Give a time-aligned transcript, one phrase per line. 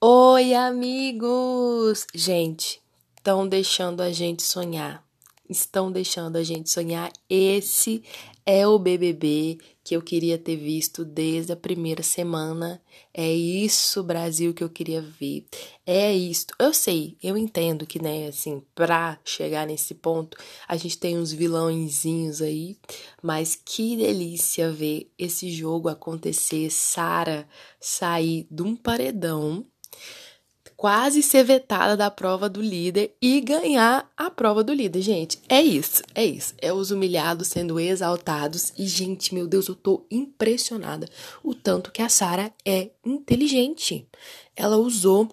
[0.00, 2.06] Oi, amigos!
[2.14, 2.80] Gente,
[3.14, 5.04] estão deixando a gente sonhar.
[5.48, 7.12] Estão deixando a gente sonhar.
[7.28, 8.02] Esse
[8.46, 9.58] é o BBB
[9.90, 12.80] que eu queria ter visto desde a primeira semana.
[13.12, 15.44] É isso, Brasil, que eu queria ver.
[15.84, 16.46] É isso.
[16.60, 20.38] Eu sei, eu entendo que, né, assim, pra chegar nesse ponto,
[20.68, 22.76] a gente tem uns vilãozinhos aí,
[23.20, 27.48] mas que delícia ver esse jogo acontecer, Sara
[27.80, 29.66] sair de um paredão
[30.80, 35.38] quase ser vetada da prova do líder e ganhar a prova do líder, gente.
[35.46, 36.54] É isso, é isso.
[36.56, 41.06] É os humilhados sendo exaltados e gente, meu Deus, eu tô impressionada
[41.44, 44.08] o tanto que a Sara é inteligente.
[44.56, 45.28] Ela usou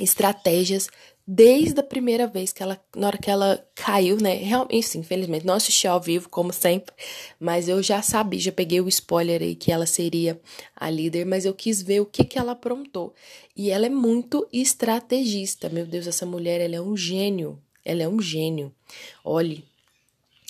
[0.00, 0.88] estratégias
[1.26, 4.34] desde a primeira vez que ela, na hora que ela caiu, né?
[4.34, 6.94] Realmente, infelizmente, não assisti ao vivo, como sempre,
[7.38, 10.40] mas eu já sabia, já peguei o spoiler aí que ela seria
[10.76, 13.14] a líder, mas eu quis ver o que, que ela aprontou.
[13.56, 15.68] E ela é muito estrategista.
[15.68, 17.58] Meu Deus, essa mulher, ela é um gênio.
[17.84, 18.72] Ela é um gênio.
[19.24, 19.64] Olhe,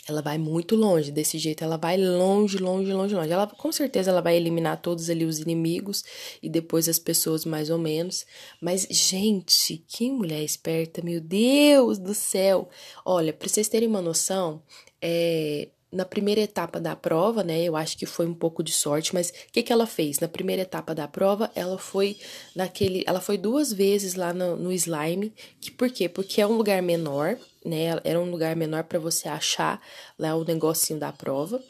[0.08, 3.30] ela vai muito longe, desse jeito ela vai longe, longe, longe, longe.
[3.30, 6.04] Ela com certeza ela vai eliminar todos ali os inimigos
[6.42, 8.26] e depois as pessoas mais ou menos.
[8.60, 12.68] Mas gente, que mulher esperta, meu Deus do céu.
[13.04, 14.62] Olha, para vocês terem uma noção,
[15.00, 17.62] é, na primeira etapa da prova, né?
[17.62, 20.18] Eu acho que foi um pouco de sorte, mas o que, que ela fez?
[20.18, 22.16] Na primeira etapa da prova, ela foi
[22.56, 23.04] naquele.
[23.06, 25.32] Ela foi duas vezes lá no, no slime.
[25.60, 26.08] Que, por quê?
[26.08, 28.00] Porque é um lugar menor, né?
[28.04, 29.80] Era um lugar menor para você achar
[30.18, 31.62] lá o negocinho da prova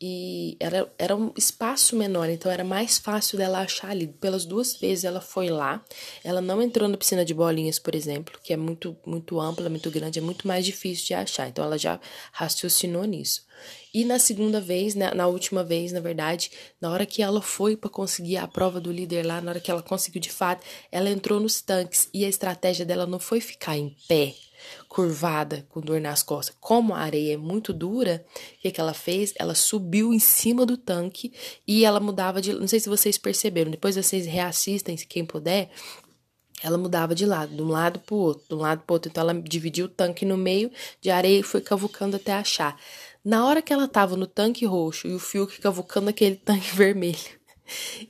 [0.00, 4.08] e era, era um espaço menor, então era mais fácil dela achar ali.
[4.08, 5.82] Pelas duas vezes ela foi lá,
[6.22, 9.90] ela não entrou na piscina de bolinhas, por exemplo, que é muito, muito ampla, muito
[9.90, 12.00] grande, é muito mais difícil de achar, então ela já
[12.32, 13.46] raciocinou nisso.
[13.94, 17.40] E na segunda vez, na, né, na última vez, na verdade, na hora que ela
[17.40, 20.66] foi para conseguir a prova do líder lá, na hora que ela conseguiu de fato,
[20.90, 24.34] ela entrou nos tanques e a estratégia dela não foi ficar em pé
[24.88, 26.56] curvada, com dor nas costas.
[26.60, 28.24] Como a areia é muito dura,
[28.58, 29.32] o que, que ela fez?
[29.38, 31.32] Ela subiu em cima do tanque
[31.66, 32.52] e ela mudava de.
[32.52, 35.70] Não sei se vocês perceberam, depois vocês reassistem, se quem puder.
[36.62, 39.10] Ela mudava de lado, de um lado para o outro, de um lado para outro.
[39.10, 40.70] Então ela dividiu o tanque no meio
[41.00, 42.78] de areia e foi cavucando até achar.
[43.24, 47.16] Na hora que ela estava no tanque roxo e o Fiuk cavucando aquele tanque vermelho,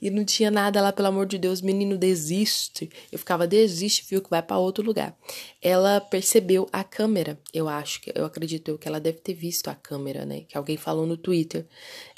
[0.01, 2.89] e não tinha nada lá, pelo amor de Deus, menino, desiste.
[3.11, 5.17] Eu ficava, desiste, viu, que vai para outro lugar.
[5.61, 9.75] Ela percebeu a câmera, eu acho, que eu acredito que ela deve ter visto a
[9.75, 10.41] câmera, né?
[10.41, 11.65] Que alguém falou no Twitter.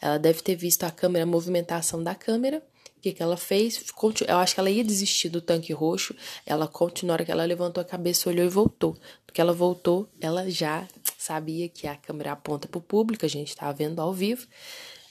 [0.02, 2.64] Ela deve ter visto a câmera, a movimentação da câmera.
[2.98, 3.84] O que, que ela fez?
[4.28, 6.16] Eu acho que ela ia desistir do tanque roxo.
[6.46, 6.70] Ela
[7.04, 8.98] na hora que ela levantou a cabeça, olhou e voltou.
[9.26, 10.88] Porque ela voltou, ela já
[11.18, 14.48] sabia que a câmera aponta para o público, a gente estava vendo ao vivo.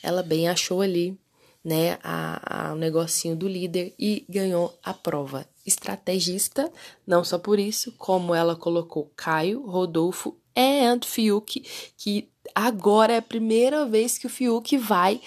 [0.02, 1.16] Ela bem achou ali
[1.66, 5.44] né, a, a, o negocinho do líder e ganhou a prova.
[5.66, 6.72] Estrategista,
[7.04, 11.64] não só por isso, como ela colocou Caio, Rodolfo e Fiuk,
[11.98, 15.20] que agora é a primeira vez que o Fiuk vai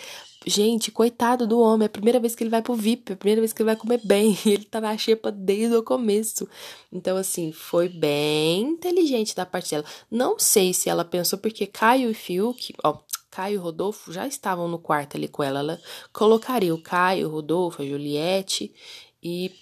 [0.47, 3.17] Gente, coitado do homem, é a primeira vez que ele vai pro VIP, é a
[3.17, 4.37] primeira vez que ele vai comer bem.
[4.45, 6.47] Ele tá na xepa desde o começo.
[6.91, 9.83] Então, assim, foi bem inteligente da parte dela.
[10.09, 12.97] Não sei se ela pensou, porque Caio e Fiuk, ó,
[13.39, 15.59] Caio e Rodolfo já estavam no quarto ali com ela.
[15.59, 18.73] Ela colocaria o Caio, o Rodolfo, a Juliette
[19.23, 19.55] e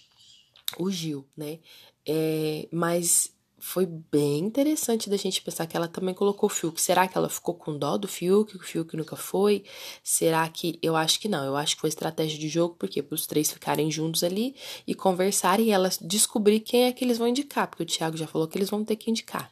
[0.79, 1.59] o Gil, né?
[2.03, 6.81] É, mas foi bem interessante da gente pensar que ela também colocou o Fiuk.
[6.81, 8.55] Será que ela ficou com dó do Fiuk?
[8.55, 9.63] O Fiuk nunca foi?
[10.03, 10.79] Será que.
[10.81, 11.45] Eu acho que não.
[11.45, 14.55] Eu acho que foi estratégia de jogo, porque para os três ficarem juntos ali
[14.87, 18.25] e conversarem e elas descobrir quem é que eles vão indicar, porque o Thiago já
[18.25, 19.51] falou que eles vão ter que indicar.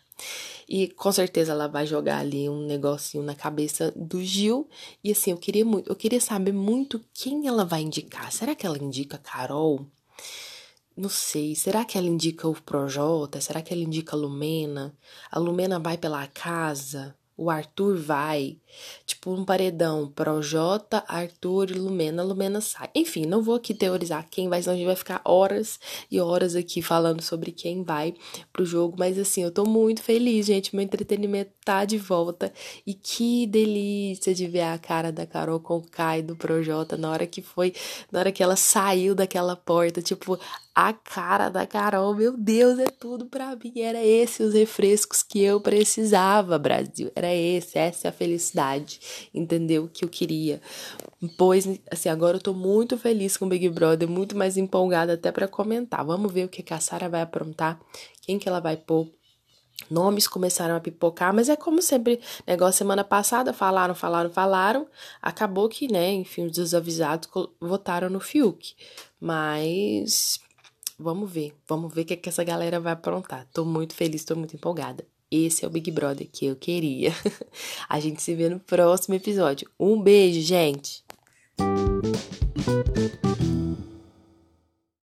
[0.68, 4.68] E com certeza ela vai jogar ali um negocinho na cabeça do Gil.
[5.04, 8.32] E assim, eu queria muito, eu queria saber muito quem ela vai indicar.
[8.32, 9.86] Será que ela indica Carol?
[10.98, 11.56] Não sei.
[11.56, 13.42] Será que ela indica o Projota?
[13.42, 14.96] Será que ela indica a Lumena?
[15.30, 17.16] A Lumena vai pela casa?
[17.38, 18.58] O Arthur vai,
[19.06, 22.90] tipo um paredão, Projota, Arthur e Lumena, Lumena sai.
[22.96, 25.80] Enfim, não vou aqui teorizar quem vai, senão a gente vai ficar horas
[26.10, 28.14] e horas aqui falando sobre quem vai
[28.54, 32.54] pro jogo, mas assim, eu tô muito feliz, gente, meu entretenimento tá de volta
[32.88, 37.12] e que delícia de ver a cara da Carol com o Kai do Projota na
[37.12, 37.74] hora que foi,
[38.12, 40.40] na hora que ela saiu daquela porta, tipo,
[40.76, 43.72] a cara da Carol, meu Deus, é tudo para mim.
[43.78, 47.10] Era esse os refrescos que eu precisava, Brasil.
[47.16, 49.00] Era esse, essa é a felicidade,
[49.34, 49.90] entendeu?
[49.92, 50.62] Que eu queria.
[51.38, 55.32] Pois, assim, agora eu tô muito feliz com o Big Brother, muito mais empolgada até
[55.32, 56.06] para comentar.
[56.06, 57.80] Vamos ver o que a Sara vai aprontar,
[58.22, 59.08] quem que ela vai pôr
[59.90, 64.88] Nomes começaram a pipocar, mas é como sempre, negócio semana passada, falaram, falaram, falaram,
[65.22, 67.30] acabou que, né, enfim, os desavisados
[67.60, 68.76] votaram no Fiuk.
[69.20, 70.40] Mas
[70.98, 73.48] vamos ver, vamos ver o que, que essa galera vai aprontar.
[73.54, 75.06] Tô muito feliz, tô muito empolgada.
[75.32, 77.12] Esse é o Big Brother que eu queria.
[77.90, 79.70] A gente se vê no próximo episódio.
[79.80, 81.04] Um beijo, gente!